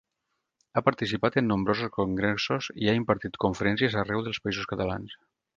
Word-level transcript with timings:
Ha 0.71 0.81
participat 0.87 1.37
en 1.41 1.47
nombrosos 1.51 1.93
congressos 1.99 2.71
i 2.85 2.89
ha 2.93 2.97
impartit 3.03 3.39
conferències 3.47 4.03
arreu 4.05 4.29
dels 4.31 4.45
Països 4.49 4.71
Catalans. 4.77 5.19